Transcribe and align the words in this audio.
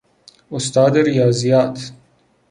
استاد 0.51 0.97
ریاضیات 0.97 1.91